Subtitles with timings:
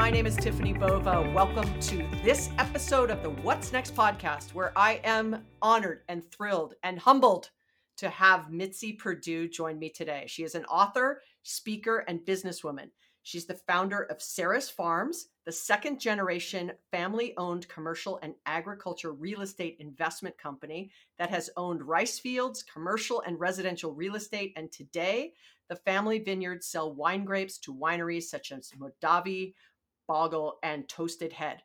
[0.00, 1.30] My name is Tiffany Bova.
[1.34, 6.72] Welcome to this episode of the What's Next podcast, where I am honored and thrilled
[6.82, 7.50] and humbled
[7.98, 10.24] to have Mitzi Perdue join me today.
[10.26, 12.88] She is an author, speaker, and businesswoman.
[13.24, 19.42] She's the founder of Sarah's Farms, the second generation family owned commercial and agriculture real
[19.42, 24.54] estate investment company that has owned rice fields, commercial and residential real estate.
[24.56, 25.34] And today,
[25.68, 29.54] the family vineyards sell wine grapes to wineries such as Mondavi,
[30.10, 31.62] Bogle, and Toasted Head.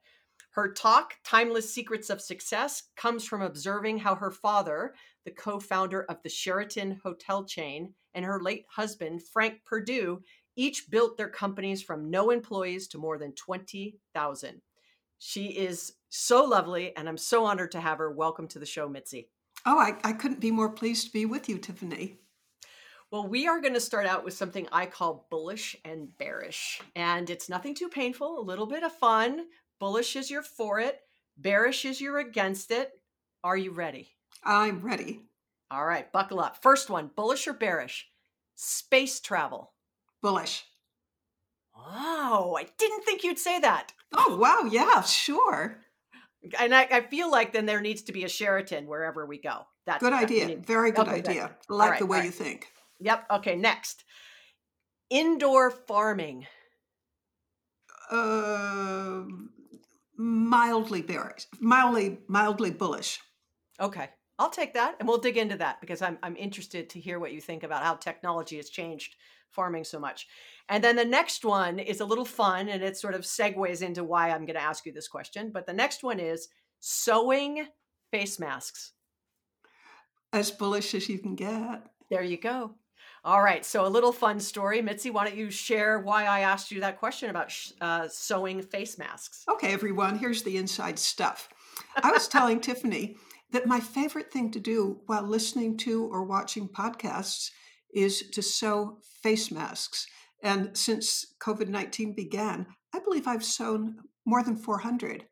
[0.52, 4.94] Her talk, Timeless Secrets of Success, comes from observing how her father,
[5.26, 10.22] the co founder of the Sheraton hotel chain, and her late husband, Frank Perdue,
[10.56, 14.62] each built their companies from no employees to more than 20,000.
[15.18, 18.12] She is so lovely, and I'm so honored to have her.
[18.12, 19.28] Welcome to the show, Mitzi.
[19.66, 22.20] Oh, I, I couldn't be more pleased to be with you, Tiffany.
[23.16, 26.82] Well, we are going to start out with something I call bullish and bearish.
[26.98, 29.46] And it's nothing too painful, a little bit of fun.
[29.80, 31.00] Bullish is you're for it,
[31.38, 32.92] bearish is you're against it.
[33.42, 34.10] Are you ready?
[34.44, 35.22] I'm ready.
[35.72, 36.62] All right, buckle up.
[36.62, 38.06] First one bullish or bearish?
[38.56, 39.72] Space travel.
[40.22, 40.66] Bullish.
[41.74, 43.94] Wow, I didn't think you'd say that.
[44.14, 44.70] Oh, wow.
[44.70, 45.78] Yeah, sure.
[46.60, 49.68] And I, I feel like then there needs to be a Sheraton wherever we go.
[49.86, 50.58] That's good idea.
[50.58, 51.52] Very good okay, idea.
[51.70, 52.26] I like right, the way right.
[52.26, 52.68] you think.
[53.00, 53.26] Yep.
[53.32, 53.56] Okay.
[53.56, 54.04] Next,
[55.10, 56.48] indoor farming.
[58.10, 59.24] Uh,
[60.18, 63.20] mildly bearish, mildly mildly bullish.
[63.80, 67.20] Okay, I'll take that, and we'll dig into that because I'm I'm interested to hear
[67.20, 69.16] what you think about how technology has changed
[69.52, 70.28] farming so much.
[70.70, 74.04] And then the next one is a little fun, and it sort of segues into
[74.04, 75.52] why I'm going to ask you this question.
[75.54, 77.68] But the next one is sewing
[78.12, 78.92] face masks.
[80.34, 81.84] As bullish as you can get.
[82.10, 82.76] There you go.
[83.26, 83.66] All right.
[83.66, 84.84] So, a little fun story.
[84.84, 89.00] Mitzi, why don't you share why I asked you that question about uh, sewing face
[89.00, 89.44] masks?
[89.50, 90.20] Okay, everyone.
[90.20, 91.50] Here's the inside stuff.
[92.04, 93.16] I was telling Tiffany
[93.52, 97.50] that my favorite thing to do while listening to or watching podcasts
[97.96, 100.06] is to sew face masks.
[100.44, 105.26] And since COVID 19 began, I believe I've sewn more than 400.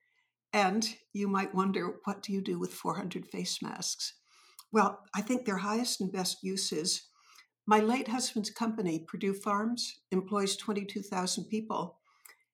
[0.52, 4.16] And you might wonder, what do you do with 400 face masks?
[4.72, 7.04] Well, I think their highest and best use is
[7.66, 12.00] my late husband's company, Perdue Farms, employs 22,000 people.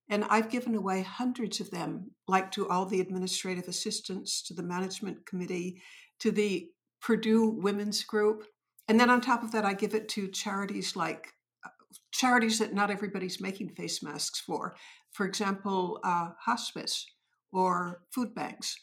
[0.09, 4.63] And I've given away hundreds of them, like to all the administrative assistants, to the
[4.63, 5.81] management committee,
[6.19, 6.69] to the
[7.01, 8.45] Purdue Women's Group.
[8.87, 11.33] And then on top of that, I give it to charities like
[11.63, 11.69] uh,
[12.11, 14.75] charities that not everybody's making face masks for.
[15.11, 17.05] For example, uh, hospice
[17.51, 18.75] or food banks.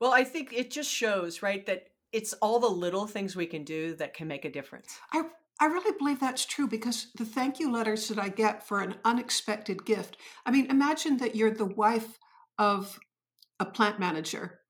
[0.00, 3.64] Well, I think it just shows, right, that it's all the little things we can
[3.64, 4.98] do that can make a difference.
[5.12, 5.24] I
[5.60, 8.94] I really believe that's true because the thank you letters that I get for an
[9.04, 10.16] unexpected gift.
[10.46, 12.18] I mean, imagine that you're the wife
[12.58, 12.98] of
[13.58, 14.60] a plant manager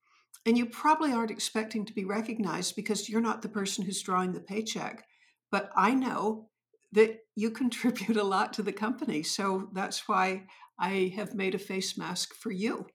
[0.47, 4.31] and you probably aren't expecting to be recognized because you're not the person who's drawing
[4.31, 5.05] the paycheck.
[5.51, 6.49] But I know
[6.93, 9.21] that you contribute a lot to the company.
[9.21, 10.47] So that's why
[10.79, 12.87] I have made a face mask for you.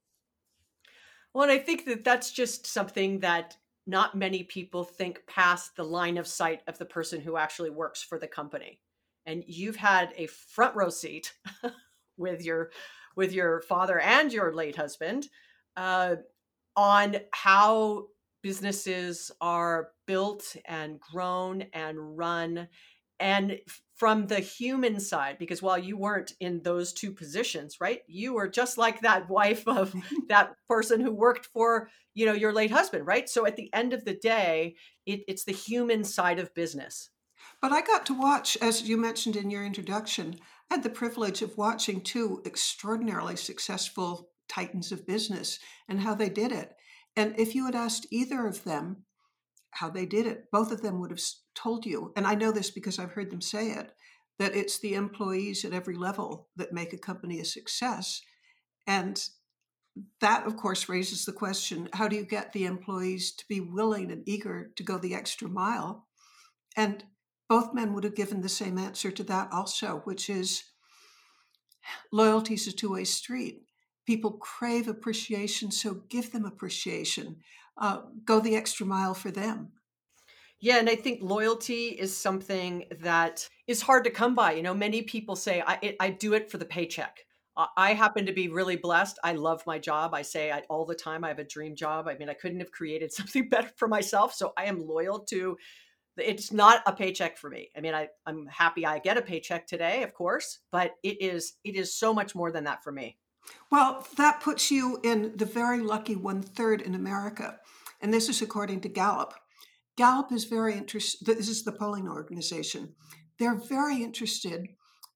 [1.33, 3.56] Well, and I think that that's just something that
[3.87, 8.03] not many people think past the line of sight of the person who actually works
[8.03, 8.81] for the company.
[9.27, 11.34] And you've had a front row seat
[12.17, 12.71] with your
[13.17, 15.28] with your father and your late husband
[15.77, 16.17] uh,
[16.77, 18.06] on how
[18.43, 22.69] businesses are built and grown and run
[23.20, 23.58] and
[23.97, 28.48] from the human side because while you weren't in those two positions right you were
[28.48, 29.94] just like that wife of
[30.28, 33.92] that person who worked for you know your late husband right so at the end
[33.92, 34.74] of the day
[35.06, 37.10] it, it's the human side of business
[37.62, 40.36] but i got to watch as you mentioned in your introduction
[40.70, 45.59] i had the privilege of watching two extraordinarily successful titans of business
[45.89, 46.74] and how they did it
[47.16, 49.04] and if you had asked either of them
[49.74, 50.50] how they did it.
[50.50, 51.21] Both of them would have
[51.54, 53.92] told you, and I know this because I've heard them say it,
[54.39, 58.21] that it's the employees at every level that make a company a success.
[58.86, 59.22] And
[60.21, 64.10] that, of course, raises the question how do you get the employees to be willing
[64.10, 66.06] and eager to go the extra mile?
[66.77, 67.04] And
[67.48, 70.65] both men would have given the same answer to that also, which is
[72.12, 73.62] loyalty is a two way street.
[74.06, 77.36] People crave appreciation, so give them appreciation
[77.77, 79.72] uh, go the extra mile for them.
[80.65, 84.53] Yeah, and I think loyalty is something that is hard to come by.
[84.53, 87.27] You know, many people say, I, it, I do it for the paycheck.
[87.77, 89.19] I happen to be really blessed.
[89.22, 90.15] I love my job.
[90.15, 92.09] I say I, all the time I have a dream job.
[92.09, 94.33] I mean, I couldn't have created something better for myself.
[94.33, 95.59] So I am loyal to
[96.16, 97.69] it's not a paycheck for me.
[97.77, 101.59] I mean, I, I'm happy I get a paycheck today, of course, but it is
[101.65, 103.19] it is so much more than that for me.
[103.71, 107.61] Well, that puts you in the very lucky one third in America.
[108.01, 109.34] And this is according to Gallup.
[109.96, 112.94] Gallup is very interested, this is the polling organization.
[113.38, 114.68] They're very interested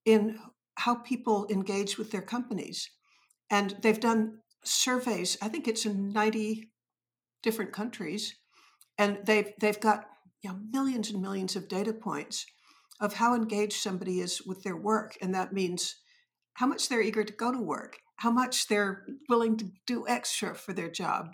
[0.04, 0.38] in
[0.76, 2.90] how people engage with their companies.
[3.50, 6.70] And they've done surveys, I think it's in 90
[7.42, 8.36] different countries,
[8.98, 10.06] and they've, they've got
[10.42, 12.46] you know, millions and millions of data points
[13.00, 15.16] of how engaged somebody is with their work.
[15.22, 15.96] And that means
[16.54, 20.54] how much they're eager to go to work, how much they're willing to do extra
[20.54, 21.30] for their job.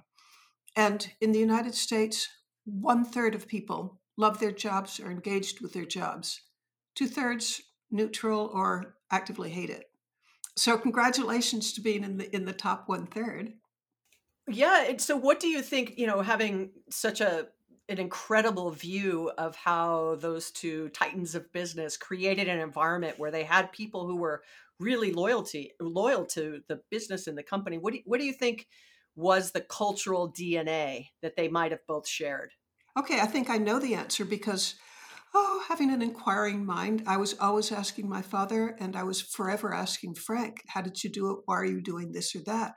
[0.76, 2.29] And in the United States,
[2.65, 6.41] one third of people love their jobs or engaged with their jobs.
[6.95, 9.85] Two thirds neutral or actively hate it.
[10.57, 13.55] So congratulations to being in the in the top one third.
[14.49, 14.97] Yeah.
[14.99, 17.49] So what do you think, you know, having such a
[17.89, 23.45] an incredible view of how those two titans of business created an environment where they
[23.45, 24.43] had people who were
[24.81, 27.79] really loyalty loyal to the business and the company.
[27.79, 28.67] What do what do you think
[29.17, 32.53] was the cultural DNA that they might have both shared?
[32.99, 34.75] Okay, I think I know the answer because
[35.35, 39.75] oh, having an inquiring mind, I was always asking my father and I was forever
[39.75, 41.39] asking Frank, how did you do it?
[41.45, 42.75] Why are you doing this or that?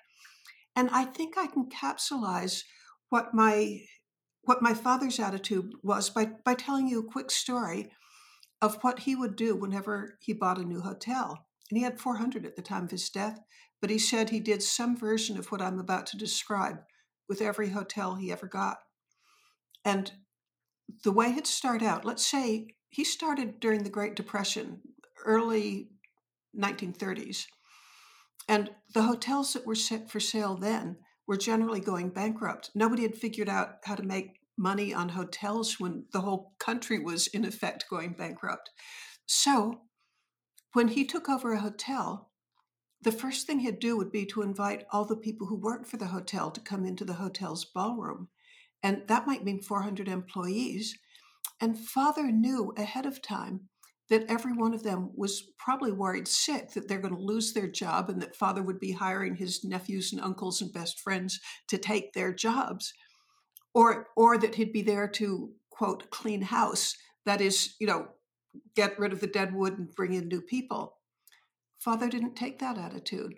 [0.76, 2.64] And I think I can capsulize
[3.10, 3.80] what my
[4.44, 7.92] what my father's attitude was by, by telling you a quick story
[8.62, 11.47] of what he would do whenever he bought a new hotel.
[11.70, 13.40] And he had 400 at the time of his death,
[13.82, 16.80] but he said he did some version of what I'm about to describe
[17.28, 18.78] with every hotel he ever got.
[19.84, 20.12] And
[21.04, 24.82] the way he'd start out, let's say he started during the Great Depression,
[25.26, 25.90] early
[26.58, 27.46] 1930s.
[28.48, 30.98] And the hotels that were set for sale then
[31.28, 32.72] were generally going bankrupt.
[32.74, 37.28] Nobody had figured out how to make money on hotels when the whole country was,
[37.28, 38.72] in effect, going bankrupt.
[39.26, 39.82] So
[40.78, 42.30] when he took over a hotel,
[43.02, 45.98] the first thing he'd do would be to invite all the people who worked for
[45.98, 48.28] the hotel to come into the hotel's ballroom.
[48.84, 50.96] And that might mean 400 employees.
[51.60, 53.70] And father knew ahead of time
[54.12, 57.68] that every one of them was probably worried sick that they're going to lose their
[57.68, 61.40] job and that father would be hiring his nephews and uncles and best friends
[61.70, 62.94] to take their jobs
[63.74, 66.96] or or that he'd be there to quote clean house
[67.26, 68.08] that is you know
[68.76, 70.98] get rid of the dead wood and bring in new people
[71.80, 73.36] father didn't take that attitude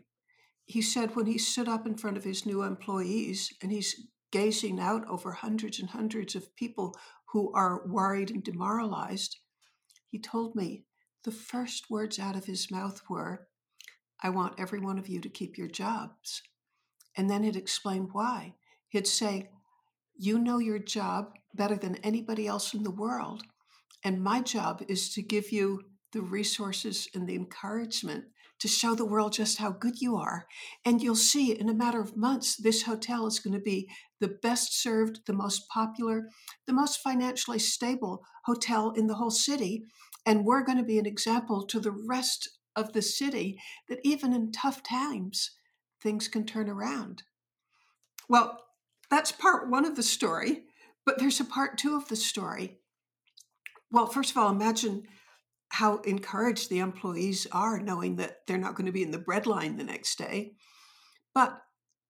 [0.65, 4.79] he said when he stood up in front of his new employees and he's gazing
[4.79, 6.95] out over hundreds and hundreds of people
[7.31, 9.37] who are worried and demoralized
[10.09, 10.83] he told me
[11.23, 13.47] the first words out of his mouth were,
[14.21, 16.41] I want every one of you to keep your jobs.
[17.15, 18.55] And then he'd explain why.
[18.87, 19.49] He'd say,
[20.15, 23.43] You know your job better than anybody else in the world.
[24.03, 25.81] And my job is to give you
[26.13, 28.25] the resources and the encouragement
[28.59, 30.45] to show the world just how good you are.
[30.85, 34.37] And you'll see in a matter of months, this hotel is going to be the
[34.41, 36.27] best served, the most popular,
[36.67, 39.85] the most financially stable hotel in the whole city.
[40.25, 44.33] And we're going to be an example to the rest of the city that even
[44.33, 45.51] in tough times,
[46.01, 47.23] things can turn around.
[48.27, 48.59] Well,
[49.09, 50.63] that's part one of the story,
[51.05, 52.79] but there's a part two of the story.
[53.91, 55.07] Well, first of all, imagine
[55.69, 59.77] how encouraged the employees are knowing that they're not going to be in the breadline
[59.77, 60.53] the next day.
[61.33, 61.61] But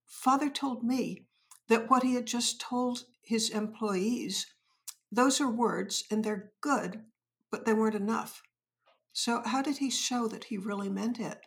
[0.06, 1.26] Father told me
[1.68, 4.46] that what he had just told his employees,
[5.12, 7.02] those are words and they're good,
[7.50, 8.42] but they weren't enough.
[9.12, 11.40] So, how did he show that he really meant it?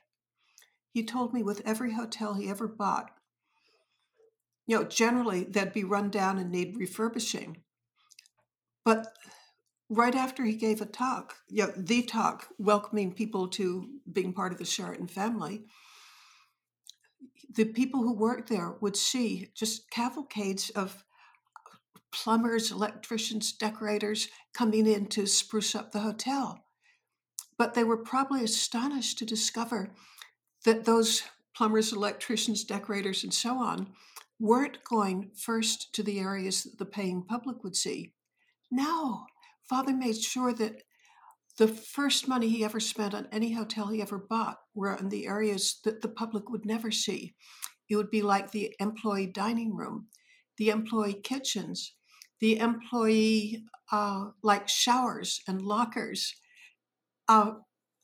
[0.92, 3.12] He told me with every hotel he ever bought,
[4.66, 7.63] you know, generally they'd be run down and need refurbishing.
[8.86, 9.08] But
[9.96, 14.58] right after he gave a talk, yeah, the talk welcoming people to being part of
[14.58, 15.66] the Sheraton family,
[17.56, 21.04] the people who worked there would see just cavalcades of
[22.12, 26.64] plumbers, electricians, decorators coming in to spruce up the hotel.
[27.58, 29.94] But they were probably astonished to discover
[30.66, 31.24] that those
[31.56, 33.90] plumbers, electricians, decorators, and so on
[34.40, 38.14] weren't going first to the areas that the paying public would see.
[38.72, 39.26] No,
[39.70, 40.84] Father made sure that
[41.58, 45.27] the first money he ever spent on any hotel he ever bought were in the
[45.27, 47.36] areas that the public would never see.
[47.89, 50.08] It would be like the employee dining room,
[50.58, 51.93] the employee kitchens,
[52.39, 56.34] the employee uh, like showers and lockers.
[57.29, 57.51] Uh,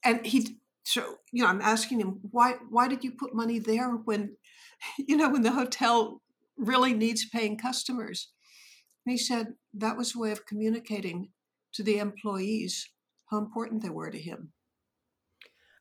[0.06, 3.90] and he, so you know, I'm asking him why why did you put money there
[3.90, 4.36] when,
[4.98, 6.22] you know, when the hotel
[6.56, 8.30] really needs paying customers?
[9.06, 11.30] And he said that was a way of communicating
[11.74, 12.90] to the employees
[13.30, 14.52] how important they were to him.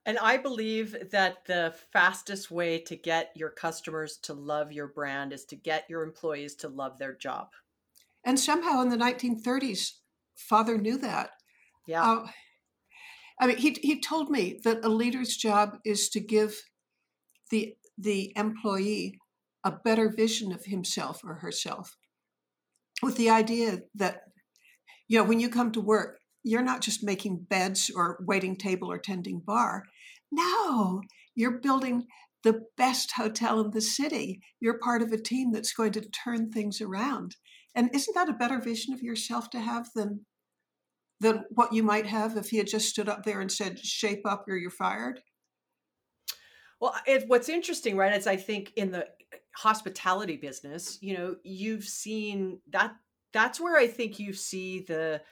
[0.07, 5.33] And I believe that the fastest way to get your customers to love your brand
[5.33, 7.49] is to get your employees to love their job.
[8.25, 9.93] And somehow in the 1930s,
[10.35, 11.31] father knew that.
[11.87, 12.03] Yeah.
[12.03, 12.27] Uh,
[13.41, 16.63] I mean, he, he told me that a leader's job is to give
[17.51, 19.19] the, the employee
[19.65, 21.97] a better vision of himself or herself
[23.03, 24.23] with the idea that,
[25.09, 28.91] you know, when you come to work, you're not just making beds or waiting table
[28.91, 29.85] or tending bar.
[30.31, 31.03] No,
[31.35, 32.07] you're building
[32.45, 34.41] the best hotel in the city.
[34.61, 37.37] You're part of a team that's going to turn things around.
[37.75, 40.25] And isn't that a better vision of yourself to have than
[41.21, 44.23] than what you might have if he had just stood up there and said, "Shape
[44.25, 45.21] up, or you're fired"?
[46.81, 46.95] Well,
[47.27, 52.61] what's interesting, right, is I think in the eh, hospitality business, you know, you've seen
[52.71, 52.93] that.
[53.33, 55.23] That's where I think you see the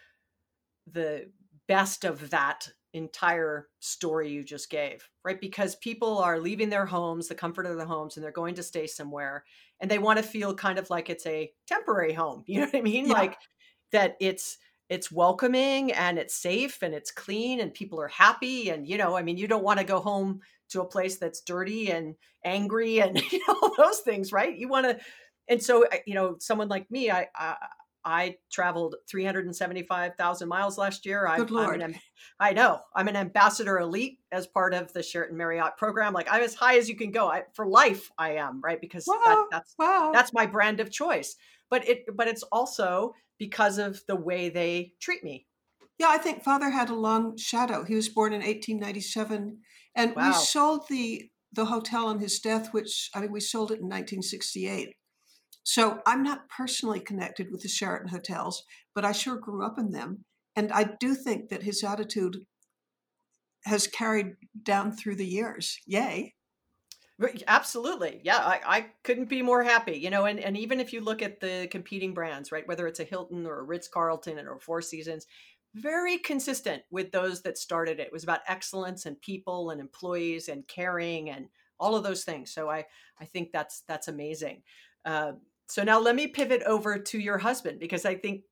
[0.93, 1.31] the
[1.67, 5.41] best of that entire story you just gave, right?
[5.41, 8.63] Because people are leaving their homes, the comfort of their homes, and they're going to
[8.63, 9.45] stay somewhere,
[9.81, 12.45] and they want to feel kind of like it's a temporary home.
[12.47, 13.07] You know what I mean?
[13.07, 13.13] Yeah.
[13.13, 13.37] Like
[13.93, 18.87] that it's it's welcoming and it's safe and it's clean and people are happy and
[18.89, 21.91] you know, I mean, you don't want to go home to a place that's dirty
[21.91, 24.57] and angry and you know those things, right?
[24.57, 24.99] You want to
[25.49, 27.57] and so you know, someone like me, I, I
[28.07, 31.27] I traveled 375,000 miles last year.
[31.27, 31.83] I, Good Lord.
[31.83, 31.99] An,
[32.39, 32.81] I know.
[32.95, 36.15] I'm an ambassador elite as part of the Sheraton Marriott program.
[36.15, 37.29] Like I'm as high as you can go.
[37.29, 39.21] I, for life, I am right because wow.
[39.27, 40.13] that, that's wow.
[40.15, 41.35] that's my brand of choice.
[41.69, 45.47] But it but it's also because of the way they treat me.
[45.99, 47.85] Yeah, I think Father had a long shadow.
[47.85, 49.59] He was born in 1897,
[49.97, 50.29] and wow.
[50.29, 53.89] we sold the the hotel on his death, which I mean, we sold it in
[53.89, 54.95] 1968.
[55.67, 58.63] So I'm not personally connected with the Sheraton hotels,
[58.95, 60.25] but I sure grew up in them.
[60.55, 62.37] And I do think that his attitude
[63.65, 65.77] has carried down through the years.
[65.85, 66.35] Yay.
[67.49, 68.21] Absolutely.
[68.23, 69.99] Yeah, I, I couldn't be more happy.
[69.99, 73.01] You know, and, and even if you look at the competing brands, right, whether it's
[73.01, 75.27] a Hilton or a Ritz Carlton or Four Seasons,
[75.75, 78.07] very consistent with those that started it.
[78.07, 81.49] It was about excellence and people and employees and caring and
[81.81, 82.55] all of those things.
[82.55, 82.85] So I
[83.21, 84.63] I think that's that's amazing.
[85.05, 85.33] Uh,
[85.69, 88.43] so now let me pivot over to your husband because I think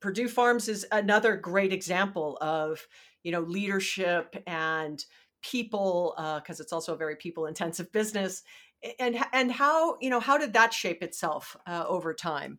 [0.00, 2.86] Perdue Farms is another great example of
[3.22, 5.04] you know leadership and
[5.42, 8.42] people because uh, it's also a very people intensive business
[8.98, 12.58] and and how you know how did that shape itself uh, over time?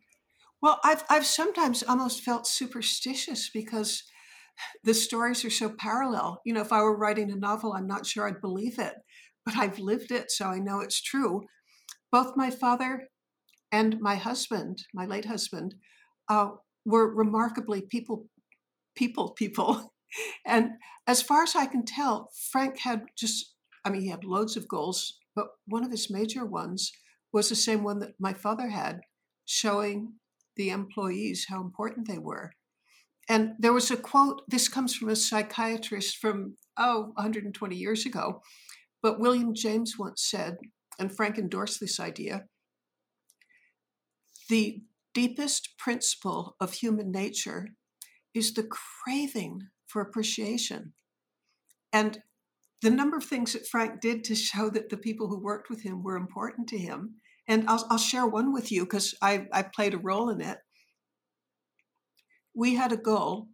[0.62, 4.04] Well i've i've sometimes almost felt superstitious because
[4.84, 6.42] the stories are so parallel.
[6.46, 8.94] You know if i were writing a novel i'm not sure i'd believe it
[9.46, 11.44] but i've lived it so i know it's true.
[12.12, 13.08] Both my father
[13.72, 15.76] and my husband, my late husband,
[16.30, 16.50] uh,
[16.86, 18.28] were remarkably people,
[18.96, 19.94] people, people.
[20.46, 20.72] And
[21.08, 24.68] as far as I can tell, Frank had just, I mean, he had loads of
[24.68, 26.92] goals, but one of his major ones
[27.32, 29.00] was the same one that my father had,
[29.46, 30.16] showing
[30.58, 32.52] the employees how important they were.
[33.30, 38.42] And there was a quote, this comes from a psychiatrist from, oh, 120 years ago.
[39.02, 40.58] But William James once said,
[41.00, 42.48] and Frank endorsed this idea
[44.52, 44.82] the
[45.14, 47.70] deepest principle of human nature
[48.34, 50.92] is the craving for appreciation.
[51.94, 52.20] And
[52.82, 55.84] the number of things that Frank did to show that the people who worked with
[55.84, 57.16] him were important to him.
[57.48, 60.58] And I'll, I'll share one with you because I, I played a role in it.
[62.54, 63.48] We had a goal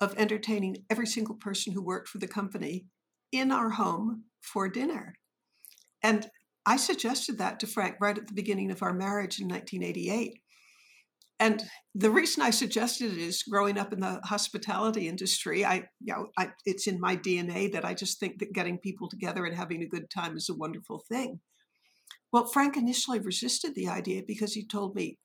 [0.00, 2.86] of entertaining every single person who worked for the company
[3.32, 5.16] in our home for dinner.
[6.00, 6.28] And
[6.64, 10.40] I suggested that to Frank right at the beginning of our marriage in 1988.
[11.40, 11.62] And
[11.94, 16.28] the reason I suggested it is growing up in the hospitality industry, I, you know,
[16.38, 19.82] I, it's in my DNA that I just think that getting people together and having
[19.82, 21.40] a good time is a wonderful thing.
[22.32, 25.18] Well, Frank initially resisted the idea because he told me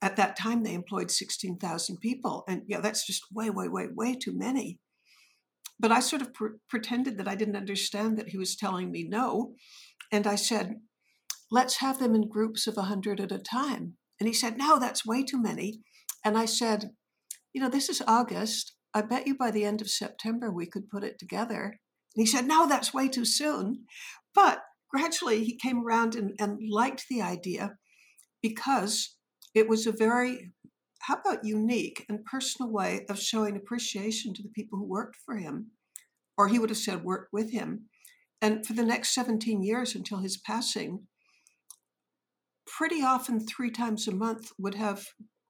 [0.00, 2.44] at that time they employed 16,000 people.
[2.48, 4.80] And yeah, that's just way, way, way, way too many.
[5.78, 9.04] But I sort of pr- pretended that I didn't understand that he was telling me
[9.08, 9.54] no.
[10.10, 10.76] And I said,
[11.50, 13.96] let's have them in groups of 100 at a time.
[14.22, 15.80] And he said, No, that's way too many.
[16.24, 16.92] And I said,
[17.52, 18.72] You know, this is August.
[18.94, 21.80] I bet you by the end of September we could put it together.
[22.14, 23.84] And he said, No, that's way too soon.
[24.32, 27.72] But gradually he came around and, and liked the idea
[28.40, 29.16] because
[29.56, 30.52] it was a very,
[31.00, 35.36] how about unique and personal way of showing appreciation to the people who worked for
[35.36, 35.72] him,
[36.38, 37.86] or he would have said worked with him.
[38.40, 41.08] And for the next 17 years until his passing,
[42.76, 45.06] pretty often three times a month would have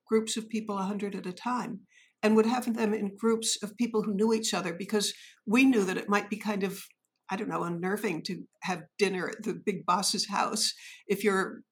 [0.06, 1.80] groups of people 100 at a time
[2.22, 5.12] and would have them in groups of people who knew each other because
[5.46, 6.84] we knew that it might be kind of
[7.32, 10.74] I don't know, unnerving to have dinner at the big boss's house.
[11.06, 11.62] If you're,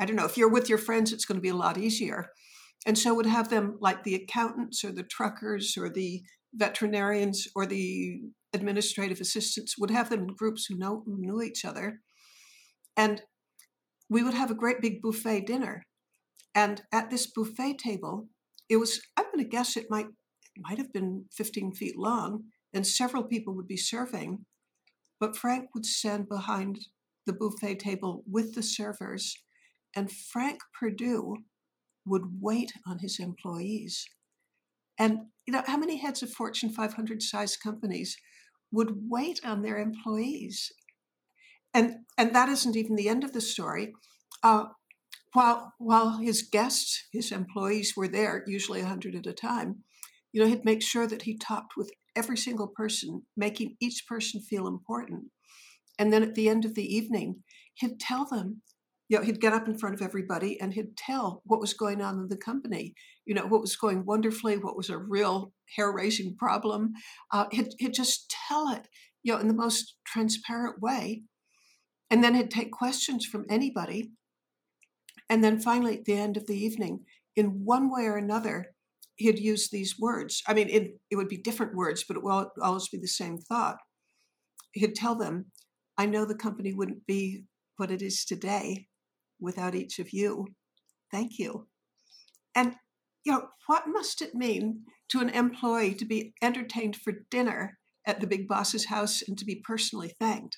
[0.00, 2.30] I don't know, if you're with your friends, it's going to be a lot easier.
[2.86, 6.22] And so would have them like the accountants or the truckers or the
[6.54, 8.20] veterinarians or the
[8.52, 12.00] administrative assistants would have them in groups who know who knew each other.
[12.96, 13.22] And
[14.10, 15.86] we would have a great big buffet dinner.
[16.54, 18.28] And at this buffet table,
[18.68, 20.06] it was, I'm going to guess it might
[20.56, 24.46] it might have been 15 feet long, and several people would be serving.
[25.20, 26.80] But Frank would stand behind
[27.24, 29.36] the buffet table with the servers,
[29.94, 31.36] and Frank Perdue
[32.04, 34.08] would wait on his employees.
[34.98, 38.16] And you know, how many heads of Fortune 500 size companies
[38.72, 40.72] would wait on their employees?
[41.72, 43.92] And and that isn't even the end of the story.
[44.42, 44.66] Uh,
[45.32, 49.84] while while his guests, his employees were there, usually a hundred at a time,
[50.32, 54.40] you know, he'd make sure that he talked with every single person, making each person
[54.40, 55.26] feel important.
[55.98, 57.42] And then at the end of the evening,
[57.74, 58.62] he'd tell them
[59.10, 62.00] you know, he'd get up in front of everybody and he'd tell what was going
[62.00, 62.94] on in the company,
[63.26, 66.92] you know, what was going wonderfully, what was a real hair raising problem.
[67.32, 68.86] Uh, he'd, he'd just tell it,
[69.24, 71.24] you know, in the most transparent way.
[72.10, 74.10] And then he'd take questions from anybody.
[75.28, 77.04] And then finally, at the end of the evening,
[77.36, 78.74] in one way or another,
[79.16, 80.42] he'd use these words.
[80.48, 83.38] I mean, it, it would be different words, but it will always be the same
[83.38, 83.76] thought.
[84.72, 85.46] He'd tell them,
[85.96, 87.44] I know the company wouldn't be
[87.76, 88.88] what it is today
[89.38, 90.48] without each of you.
[91.12, 91.68] Thank you.
[92.54, 92.74] And,
[93.24, 98.20] you know, what must it mean to an employee to be entertained for dinner at
[98.20, 100.56] the big boss's house and to be personally thanked?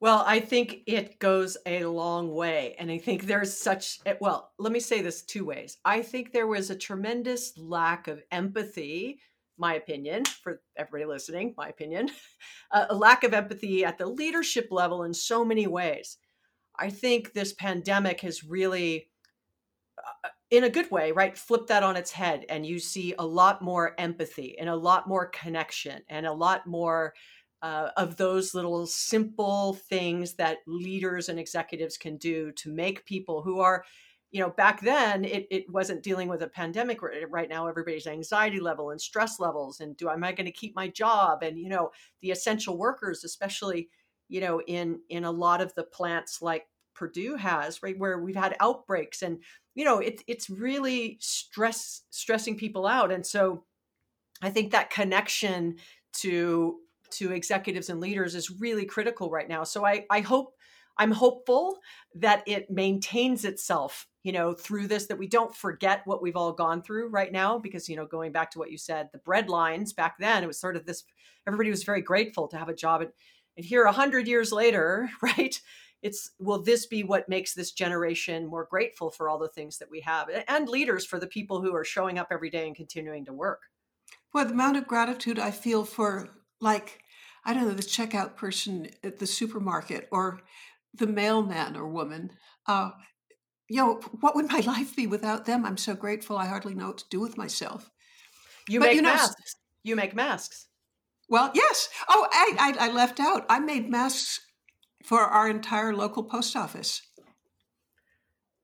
[0.00, 2.76] Well, I think it goes a long way.
[2.78, 5.78] And I think there's such, eh, well, let me say this two ways.
[5.84, 9.20] I think there was a tremendous lack of empathy,
[9.56, 12.10] my opinion, for everybody listening, my opinion,
[12.72, 16.18] a lack of empathy at the leadership level in so many ways.
[16.78, 19.08] I think this pandemic has really,
[20.24, 22.44] uh, in a good way, right, flipped that on its head.
[22.48, 26.66] And you see a lot more empathy and a lot more connection and a lot
[26.68, 27.14] more
[27.62, 33.42] uh, of those little simple things that leaders and executives can do to make people
[33.42, 33.84] who are
[34.30, 36.98] you know back then it, it wasn't dealing with a pandemic
[37.30, 40.76] right now everybody's anxiety level and stress levels and do am i going to keep
[40.76, 41.42] my job?
[41.42, 41.90] And you know
[42.20, 43.88] the essential workers especially
[44.28, 48.36] you know in in a lot of the plants like Perdue has right where we've
[48.36, 49.38] had outbreaks and
[49.74, 53.12] you know it, it's really stress stressing people out.
[53.12, 53.64] And so
[54.42, 55.76] I think that connection
[56.14, 56.78] to
[57.12, 60.54] to executives and leaders is really critical right now so I I hope
[61.00, 61.78] I'm hopeful
[62.16, 66.52] that it maintains itself, you know, through this, that we don't forget what we've all
[66.52, 67.56] gone through right now.
[67.56, 70.48] Because, you know, going back to what you said, the bread lines back then, it
[70.48, 71.04] was sort of this,
[71.46, 73.02] everybody was very grateful to have a job.
[73.02, 73.10] And
[73.58, 75.60] and here, a hundred years later, right?
[76.00, 79.90] It's will this be what makes this generation more grateful for all the things that
[79.90, 83.24] we have, and leaders for the people who are showing up every day and continuing
[83.24, 83.62] to work.
[84.32, 86.28] Well, the amount of gratitude I feel for,
[86.60, 87.00] like,
[87.44, 90.40] I don't know, the checkout person at the supermarket or
[90.94, 92.32] the mailman or woman.
[92.66, 92.90] Uh,
[93.68, 95.64] you know, what would my life be without them?
[95.64, 96.36] I'm so grateful.
[96.36, 97.90] I hardly know what to do with myself.
[98.68, 99.56] You but, make you know, masks.
[99.82, 100.66] You make masks.
[101.28, 101.88] Well, yes.
[102.08, 103.44] Oh, I, I, I left out.
[103.48, 104.40] I made masks
[105.04, 107.02] for our entire local post office.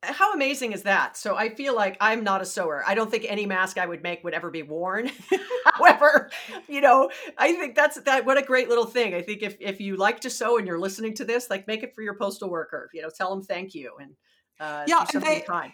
[0.05, 1.17] How amazing is that?
[1.17, 2.83] So I feel like I'm not a sewer.
[2.87, 5.11] I don't think any mask I would make would ever be worn.
[5.67, 6.31] However,
[6.69, 8.25] you know, I think that's that.
[8.25, 9.15] What a great little thing.
[9.15, 11.83] I think if if you like to sew and you're listening to this, like make
[11.83, 12.91] it for your postal worker.
[12.93, 14.13] You know, tell them thank you and
[14.61, 15.73] uh, yeah, and they, kind.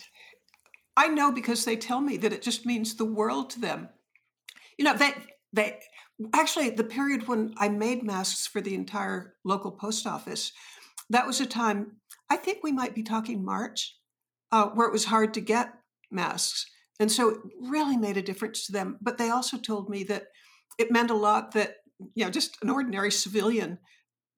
[0.96, 3.88] I know because they tell me that it just means the world to them.
[4.78, 5.12] You know, they
[5.52, 5.78] they
[6.34, 10.52] actually the period when I made masks for the entire local post office,
[11.10, 11.96] that was a time
[12.30, 13.96] I think we might be talking March,
[14.52, 15.74] uh, where it was hard to get
[16.10, 16.66] masks,
[16.98, 18.98] and so it really made a difference to them.
[19.00, 20.24] But they also told me that
[20.78, 21.76] it meant a lot that
[22.14, 23.78] you know just an ordinary civilian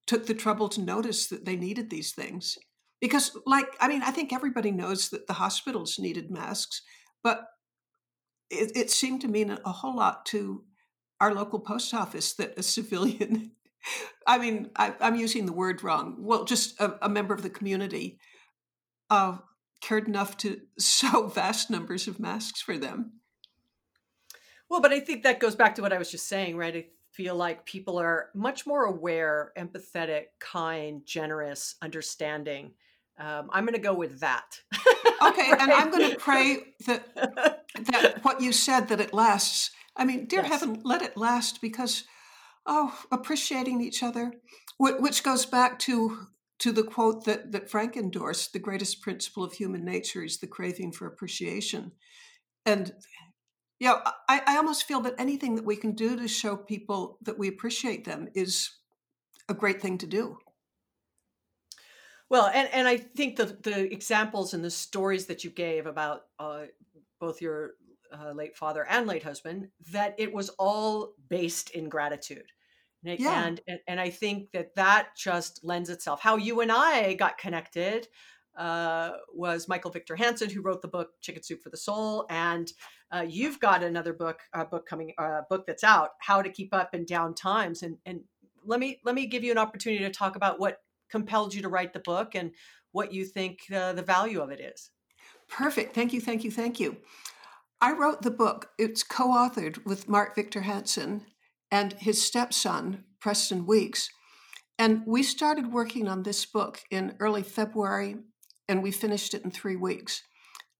[0.06, 2.58] took the trouble to notice that they needed these things.
[3.00, 6.82] Because like i mean i think everybody knows that the hospitals needed masks
[7.22, 7.46] but
[8.50, 10.64] it, it seemed to mean a whole lot to
[11.20, 13.52] our local post office that a civilian,
[14.26, 17.50] I mean, I, am using the word wrong, well, just a, a member of the
[17.50, 18.18] community
[19.10, 19.38] uh,
[19.82, 23.12] cared enough to sew vast numbers of masks for them.
[24.70, 26.74] Well, but I think that goes back to what I was just saying, right?
[26.74, 32.72] I feel like people are much more aware, empathetic, kind, generous, understanding
[33.18, 34.58] Um, I'm going to go with that.
[35.22, 35.60] okay, right?
[35.60, 39.70] and I'm going to pray that that what you said that it lasts.
[39.94, 40.50] I mean, dear yes.
[40.50, 42.04] heaven, let it last because
[42.64, 44.32] oh, appreciating each other,
[44.78, 46.28] which goes back to
[46.62, 50.46] to the quote that that Frank endorsed: "The greatest principle of human nature is the
[50.46, 51.92] craving for appreciation."
[52.64, 52.92] And
[53.80, 53.98] yeah,
[54.28, 57.48] I, I almost feel that anything that we can do to show people that we
[57.48, 58.70] appreciate them is
[59.48, 60.38] a great thing to do.
[62.30, 66.22] Well, and, and I think the, the examples and the stories that you gave about
[66.38, 66.66] uh,
[67.20, 67.72] both your
[68.16, 72.46] uh, late father and late husband, that it was all based in gratitude.
[73.04, 73.44] And, yeah.
[73.44, 76.20] and, and I think that that just lends itself.
[76.20, 78.06] How you and I got connected
[78.56, 82.70] uh, was Michael Victor Hansen, who wrote the book Chicken Soup for the Soul, and
[83.10, 86.50] uh, you've got another book, a book coming, a uh, book that's out, How to
[86.50, 87.82] Keep Up in Down Times.
[87.82, 88.20] And and
[88.64, 90.78] let me let me give you an opportunity to talk about what
[91.10, 92.52] compelled you to write the book and
[92.92, 94.90] what you think uh, the value of it is.
[95.48, 95.94] Perfect.
[95.94, 96.20] Thank you.
[96.20, 96.50] Thank you.
[96.50, 96.96] Thank you.
[97.80, 98.70] I wrote the book.
[98.78, 101.26] It's co authored with Mark Victor Hansen
[101.72, 104.10] and his stepson, Preston Weeks.
[104.78, 108.16] And we started working on this book in early February
[108.68, 110.22] and we finished it in three weeks.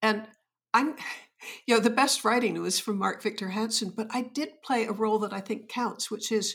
[0.02, 0.28] And
[0.74, 0.94] I'm,
[1.66, 4.92] you know, the best writing was from Mark Victor Hansen, but I did play a
[4.92, 6.54] role that I think counts, which is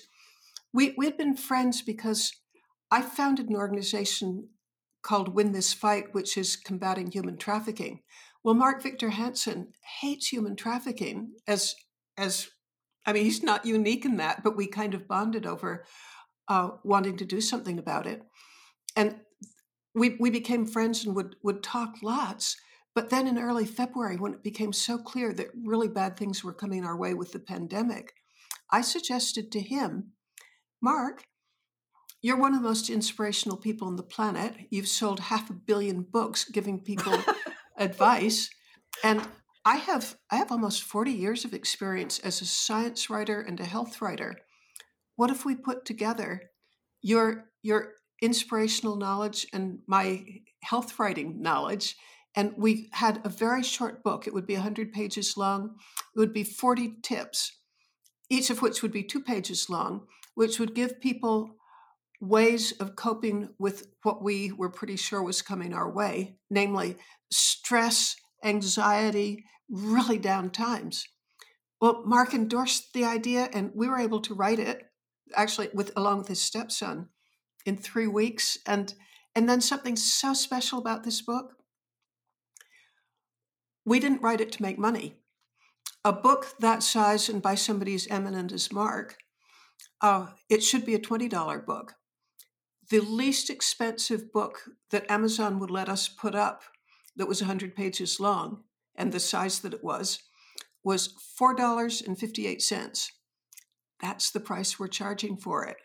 [0.71, 2.32] we, we had been friends because
[2.91, 4.50] I founded an organization
[5.02, 8.02] called Win This Fight, which is combating human trafficking.
[8.43, 11.76] Well, Mark Victor Hansen hates human trafficking as
[12.17, 12.50] as
[13.07, 15.85] I mean, he's not unique in that, but we kind of bonded over
[16.49, 18.21] uh, wanting to do something about it.
[18.95, 19.15] And
[19.95, 22.57] we we became friends and would would talk lots.
[22.93, 26.53] But then in early February, when it became so clear that really bad things were
[26.53, 28.13] coming our way with the pandemic,
[28.71, 30.13] I suggested to him,
[30.81, 31.23] Mark,
[32.21, 34.55] you're one of the most inspirational people on the planet.
[34.71, 37.17] You've sold half a billion books giving people
[37.77, 38.49] advice.
[39.03, 39.21] And
[39.67, 43.65] I have I have almost 40 years of experience as a science writer and a
[43.65, 44.38] health writer.
[45.17, 46.51] What if we put together
[47.01, 50.23] your your inspirational knowledge and my
[50.63, 51.97] health writing knowledge
[52.34, 54.25] and we had a very short book.
[54.25, 55.75] It would be 100 pages long.
[56.15, 57.51] It would be 40 tips,
[58.30, 61.58] each of which would be 2 pages long, which would give people
[62.21, 66.95] ways of coping with what we were pretty sure was coming our way, namely
[67.32, 71.08] stress, anxiety, really down times.
[71.80, 74.84] Well, Mark endorsed the idea, and we were able to write it
[75.36, 77.10] actually with along with his stepson
[77.65, 78.58] in three weeks.
[78.65, 78.93] And
[79.36, 81.53] and then something so special about this book.
[83.86, 85.15] We didn't write it to make money.
[86.03, 89.17] A book that size and by somebody as eminent as Mark,
[90.01, 91.93] uh, it should be a $20 book
[92.89, 96.63] the least expensive book that Amazon would let us put up
[97.15, 98.63] that was 100 pages long
[98.97, 100.19] and the size that it was
[100.83, 103.12] was $4.58.
[104.01, 105.77] That's the price we're charging for it.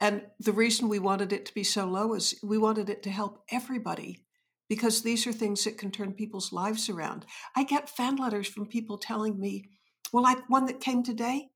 [0.00, 3.10] And the reason we wanted it to be so low is we wanted it to
[3.10, 4.24] help everybody
[4.68, 7.26] because these are things that can turn people's lives around.
[7.54, 9.64] I get fan letters from people telling me,
[10.12, 11.50] well, like one that came today,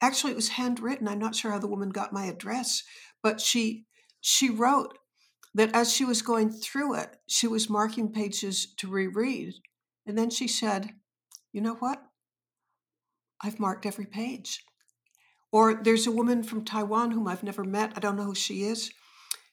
[0.00, 1.08] actually, it was handwritten.
[1.08, 2.84] I'm not sure how the woman got my address,
[3.22, 3.86] but she
[4.20, 4.98] she wrote
[5.54, 9.54] that as she was going through it, she was marking pages to reread.
[10.08, 10.94] And then she said,
[11.52, 12.02] You know what?
[13.42, 14.64] I've marked every page.
[15.52, 17.92] Or there's a woman from Taiwan whom I've never met.
[17.94, 18.90] I don't know who she is.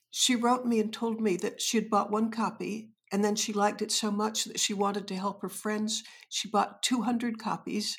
[0.10, 3.54] She wrote me and told me that she had bought one copy and then she
[3.54, 6.04] liked it so much that she wanted to help her friends.
[6.30, 7.98] She bought 200 copies.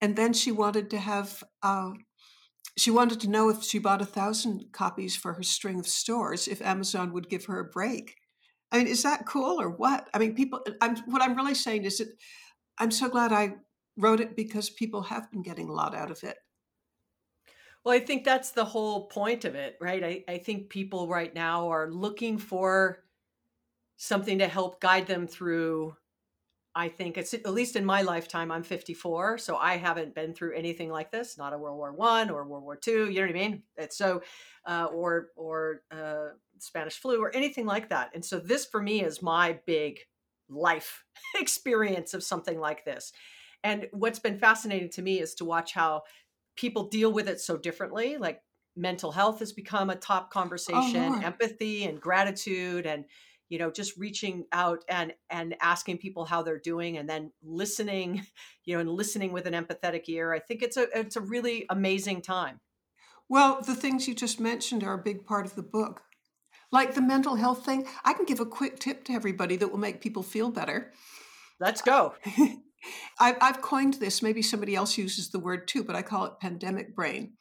[0.00, 1.90] And then she wanted to have uh,
[2.76, 6.46] she wanted to know if she bought a thousand copies for her string of stores,
[6.46, 8.14] if Amazon would give her a break.
[8.70, 10.08] I mean, is that cool or what?
[10.12, 10.60] I mean, people.
[10.80, 12.08] I'm what I'm really saying is that
[12.78, 13.56] I'm so glad I
[13.96, 16.36] wrote it because people have been getting a lot out of it.
[17.84, 20.04] Well, I think that's the whole point of it, right?
[20.04, 23.04] I, I think people right now are looking for
[23.96, 25.96] something to help guide them through
[26.78, 28.52] I think it's at least in my lifetime.
[28.52, 31.36] I'm 54, so I haven't been through anything like this.
[31.36, 33.10] Not a World War One or World War Two.
[33.10, 33.62] You know what I mean?
[33.76, 34.22] It's so,
[34.64, 36.28] uh, or or uh,
[36.62, 38.10] Spanish flu or anything like that.
[38.14, 39.98] And so this for me is my big
[40.48, 41.04] life
[41.36, 43.12] experience of something like this.
[43.64, 46.02] And what's been fascinating to me is to watch how
[46.56, 48.16] people deal with it so differently.
[48.16, 48.40] Like
[48.76, 53.04] mental health has become a top oh, conversation, oh, empathy and gratitude and
[53.48, 58.24] you know just reaching out and and asking people how they're doing and then listening
[58.64, 61.66] you know and listening with an empathetic ear i think it's a it's a really
[61.70, 62.60] amazing time
[63.28, 66.02] well the things you just mentioned are a big part of the book
[66.70, 69.78] Like the mental health thing, I can give a quick tip to everybody that will
[69.78, 70.92] make people feel better.
[71.60, 72.14] Let's go.
[73.18, 76.40] I've, I've coined this, maybe somebody else uses the word too, but I call it
[76.40, 77.32] pandemic brain.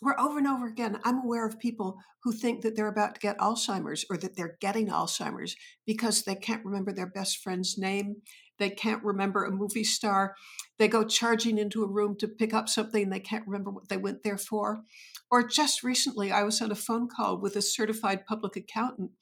[0.00, 3.20] Where over and over again, I'm aware of people who think that they're about to
[3.20, 8.16] get Alzheimer's or that they're getting Alzheimer's because they can't remember their best friend's name.
[8.58, 10.34] They can't remember a movie star.
[10.78, 13.96] They go charging into a room to pick up something they can't remember what they
[13.96, 14.82] went there for.
[15.30, 19.12] Or just recently, I was on a phone call with a certified public accountant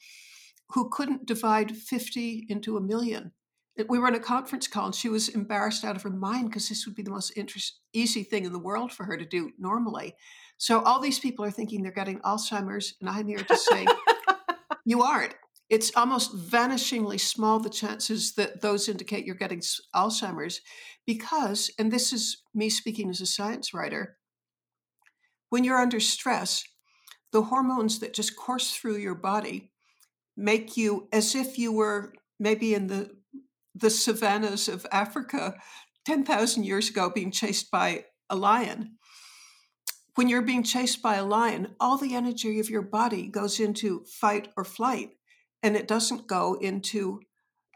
[0.70, 3.32] who couldn't divide 50 into a million
[3.86, 6.68] we were in a conference call and she was embarrassed out of her mind because
[6.68, 9.52] this would be the most interest, easy thing in the world for her to do
[9.58, 10.14] normally.
[10.58, 13.86] So all these people are thinking they're getting Alzheimer's, and I'm here to say
[14.84, 15.34] you aren't.
[15.70, 19.62] It's almost vanishingly small the chances that those indicate you're getting
[19.94, 20.60] Alzheimer's
[21.06, 24.16] because, and this is me speaking as a science writer,
[25.50, 26.64] when you're under stress,
[27.32, 29.70] the hormones that just course through your body
[30.36, 33.10] make you as if you were maybe in the
[33.74, 35.54] the savannas of Africa
[36.04, 38.96] 10,000 years ago being chased by a lion.
[40.18, 44.04] When you're being chased by a lion, all the energy of your body goes into
[44.04, 45.10] fight or flight,
[45.62, 47.20] and it doesn't go into.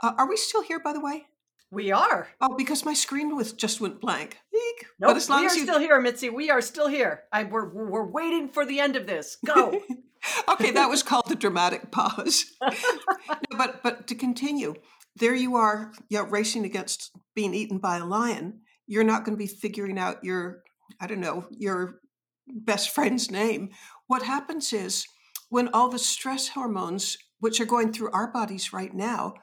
[0.03, 1.27] Uh, are we still here, by the way?
[1.71, 2.27] We are.
[2.41, 4.39] Oh, because my screen was just went blank.
[4.53, 4.87] Eek.
[4.99, 5.63] Nope, but as long we as are you...
[5.63, 6.31] still here, Mitzi.
[6.31, 7.23] We are still here.
[7.33, 9.37] I, we're we're waiting for the end of this.
[9.47, 9.81] Go.
[10.49, 12.47] okay, that was called the dramatic pause.
[12.61, 14.75] no, but but to continue,
[15.15, 18.63] there you are, yeah, racing against being eaten by a lion.
[18.89, 20.65] You're not going to be figuring out your,
[21.01, 22.01] I don't know, your
[22.47, 23.71] best friend's name.
[24.07, 25.07] What happens is
[25.49, 29.35] when all the stress hormones, which are going through our bodies right now,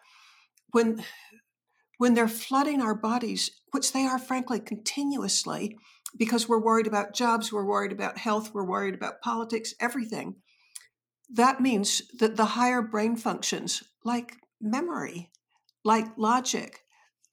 [0.72, 1.04] when
[1.98, 5.78] when they're flooding our bodies, which they are frankly continuously,
[6.18, 10.36] because we're worried about jobs, we're worried about health, we're worried about politics, everything.
[11.30, 15.30] That means that the higher brain functions, like memory,
[15.84, 16.80] like logic,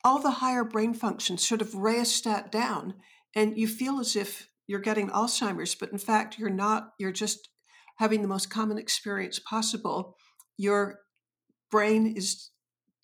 [0.05, 2.95] all the higher brain functions sort of rheostat down,
[3.35, 6.93] and you feel as if you're getting Alzheimer's, but in fact, you're not.
[6.99, 7.49] You're just
[7.97, 10.17] having the most common experience possible.
[10.57, 11.01] Your
[11.71, 12.51] brain is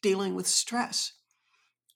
[0.03, 1.12] dealing with stress.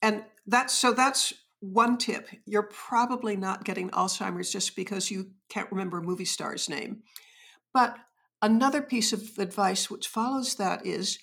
[0.02, 2.28] And that's so that's one tip.
[2.44, 7.02] You're probably not getting Alzheimer's just because you can't remember a movie star's name.
[7.72, 7.96] But
[8.40, 11.18] another piece of advice which follows that is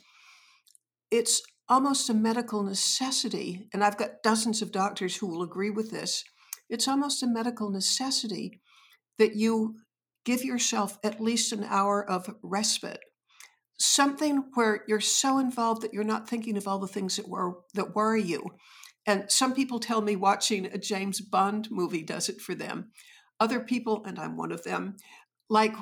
[1.11, 5.91] it's almost a medical necessity, and I've got dozens of doctors who will agree with
[5.91, 6.23] this.
[6.69, 8.61] It's almost a medical necessity
[9.17, 9.75] that you
[10.25, 12.99] give yourself at least an hour of respite.
[13.77, 17.57] Something where you're so involved that you're not thinking of all the things that were
[17.73, 18.51] that worry you.
[19.05, 22.91] And some people tell me watching a James Bond movie does it for them.
[23.39, 24.95] Other people, and I'm one of them,
[25.49, 25.75] like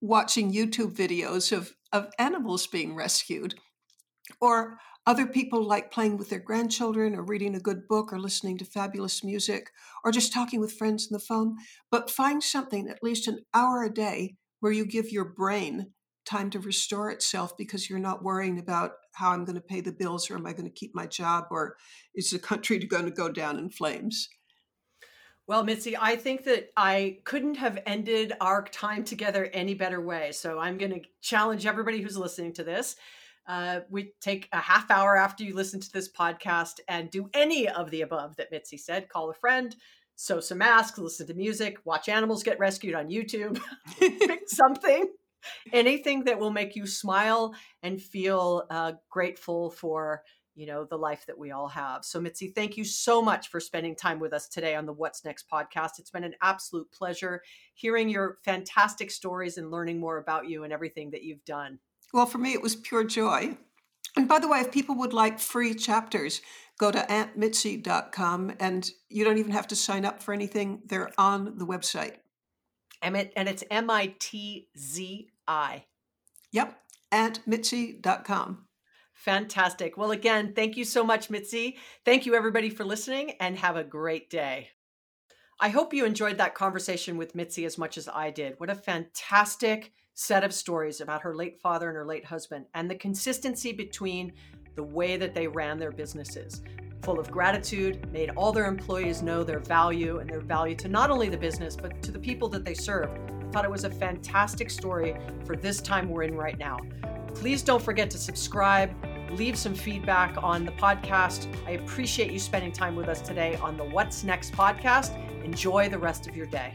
[0.00, 3.54] watching YouTube videos of, of animals being rescued.
[4.40, 8.56] Or other people like playing with their grandchildren or reading a good book or listening
[8.58, 9.70] to fabulous music
[10.04, 11.56] or just talking with friends on the phone.
[11.90, 15.92] But find something, at least an hour a day, where you give your brain
[16.24, 19.92] time to restore itself because you're not worrying about how I'm going to pay the
[19.92, 21.76] bills or am I going to keep my job or
[22.14, 24.28] is the country going to go down in flames.
[25.48, 30.30] Well, Mitzi, I think that I couldn't have ended our time together any better way.
[30.30, 32.94] So I'm going to challenge everybody who's listening to this
[33.46, 37.68] uh, we take a half hour after you listen to this podcast and do any
[37.68, 39.08] of the above that Mitzi said.
[39.08, 39.74] Call a friend,
[40.14, 43.60] sew some masks, listen to music, watch animals get rescued on YouTube,
[43.98, 45.06] pick something,
[45.72, 50.22] anything that will make you smile and feel uh, grateful for
[50.54, 52.04] you know the life that we all have.
[52.04, 55.24] So Mitzi, thank you so much for spending time with us today on the What's
[55.24, 55.98] Next podcast.
[55.98, 57.42] It's been an absolute pleasure
[57.74, 61.78] hearing your fantastic stories and learning more about you and everything that you've done.
[62.12, 63.56] Well, for me, it was pure joy.
[64.16, 66.42] And by the way, if people would like free chapters,
[66.78, 70.82] go to auntmitzi.com and you don't even have to sign up for anything.
[70.84, 72.16] They're on the website.
[73.00, 75.84] And, it, and it's M I T Z I.
[76.52, 76.78] Yep,
[77.12, 78.66] auntmitzi.com.
[79.14, 79.96] Fantastic.
[79.96, 81.76] Well, again, thank you so much, Mitzi.
[82.04, 84.70] Thank you, everybody, for listening, and have a great day.
[85.60, 88.58] I hope you enjoyed that conversation with Mitzi as much as I did.
[88.58, 92.90] What a fantastic set of stories about her late father and her late husband, and
[92.90, 94.32] the consistency between
[94.74, 96.62] the way that they ran their businesses.
[97.02, 101.10] Full of gratitude, made all their employees know their value and their value to not
[101.10, 103.10] only the business, but to the people that they serve.
[103.10, 106.78] I thought it was a fantastic story for this time we're in right now.
[107.34, 108.94] Please don't forget to subscribe,
[109.32, 111.52] leave some feedback on the podcast.
[111.66, 115.16] I appreciate you spending time with us today on the What's Next podcast.
[115.44, 116.74] Enjoy the rest of your day.